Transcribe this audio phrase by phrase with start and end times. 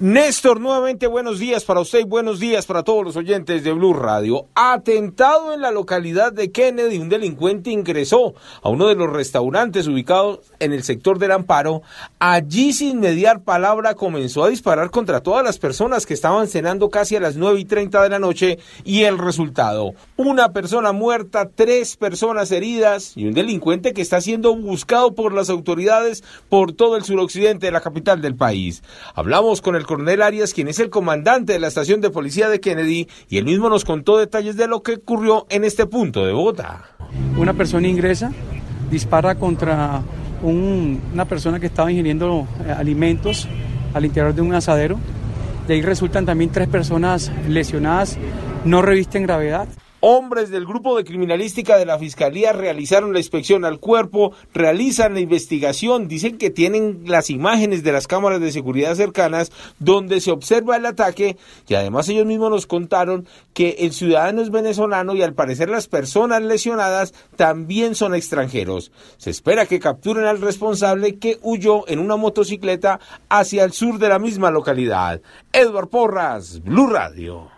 [0.00, 3.94] Néstor, nuevamente buenos días para usted y buenos días para todos los oyentes de Blue
[3.94, 4.46] Radio.
[4.54, 10.38] Atentado en la localidad de Kennedy, un delincuente ingresó a uno de los restaurantes ubicados
[10.60, 11.82] en el sector del Amparo.
[12.20, 17.16] Allí, sin mediar palabra, comenzó a disparar contra todas las personas que estaban cenando casi
[17.16, 18.60] a las 9 y 30 de la noche.
[18.84, 24.54] Y el resultado: una persona muerta, tres personas heridas y un delincuente que está siendo
[24.54, 28.84] buscado por las autoridades por todo el suroccidente de la capital del país.
[29.16, 32.60] Hablamos con el coronel Arias, quien es el comandante de la estación de policía de
[32.60, 36.32] Kennedy, y él mismo nos contó detalles de lo que ocurrió en este punto de
[36.32, 36.84] Bogotá.
[37.38, 38.30] Una persona ingresa,
[38.90, 40.02] dispara contra
[40.42, 43.48] un- una persona que estaba ingiriendo eh, alimentos
[43.94, 45.00] al interior de un asadero.
[45.66, 48.18] De ahí resultan también tres personas lesionadas,
[48.64, 49.66] no revisten gravedad.
[50.00, 55.20] Hombres del grupo de criminalística de la Fiscalía realizaron la inspección al cuerpo, realizan la
[55.20, 60.76] investigación, dicen que tienen las imágenes de las cámaras de seguridad cercanas donde se observa
[60.76, 65.34] el ataque y además ellos mismos nos contaron que el ciudadano es venezolano y al
[65.34, 68.92] parecer las personas lesionadas también son extranjeros.
[69.16, 74.08] Se espera que capturen al responsable que huyó en una motocicleta hacia el sur de
[74.08, 75.20] la misma localidad.
[75.52, 77.57] Edward Porras, Blue Radio.